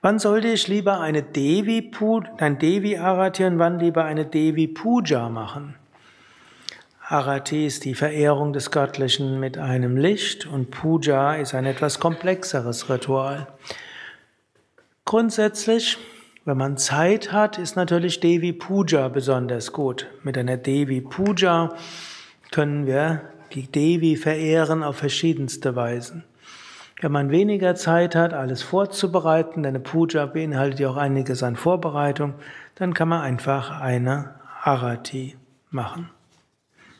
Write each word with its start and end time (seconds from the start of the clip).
Wann 0.00 0.20
sollte 0.20 0.48
ich 0.48 0.68
lieber 0.68 1.00
eine 1.00 1.22
Devi, 1.24 1.90
ein 2.38 2.58
Devi 2.58 2.98
Arati 2.98 3.44
und 3.44 3.58
wann 3.58 3.80
lieber 3.80 4.04
eine 4.04 4.26
Devi 4.26 4.68
Puja 4.68 5.28
machen? 5.28 5.74
Arati 7.08 7.66
ist 7.66 7.84
die 7.84 7.96
Verehrung 7.96 8.52
des 8.52 8.70
Göttlichen 8.70 9.40
mit 9.40 9.58
einem 9.58 9.96
Licht 9.96 10.46
und 10.46 10.70
Puja 10.70 11.34
ist 11.34 11.54
ein 11.54 11.66
etwas 11.66 11.98
komplexeres 11.98 12.88
Ritual. 12.88 13.48
Grundsätzlich, 15.04 15.98
wenn 16.44 16.58
man 16.58 16.76
Zeit 16.76 17.32
hat, 17.32 17.58
ist 17.58 17.74
natürlich 17.74 18.20
Devi 18.20 18.52
Puja 18.52 19.08
besonders 19.08 19.72
gut. 19.72 20.06
Mit 20.22 20.38
einer 20.38 20.58
Devi 20.58 21.00
Puja 21.00 21.74
können 22.52 22.86
wir 22.86 23.22
die 23.52 23.66
Devi 23.66 24.16
verehren 24.16 24.84
auf 24.84 24.96
verschiedenste 24.96 25.74
Weisen. 25.74 26.22
Wenn 27.00 27.12
man 27.12 27.30
weniger 27.30 27.76
Zeit 27.76 28.16
hat, 28.16 28.34
alles 28.34 28.62
vorzubereiten, 28.62 29.62
denn 29.62 29.76
eine 29.76 29.80
Puja 29.80 30.26
beinhaltet 30.26 30.80
ja 30.80 30.90
auch 30.90 30.96
einiges 30.96 31.44
an 31.44 31.54
Vorbereitung, 31.54 32.34
dann 32.74 32.92
kann 32.92 33.08
man 33.08 33.20
einfach 33.20 33.80
eine 33.80 34.34
Arati 34.62 35.36
machen. 35.70 36.10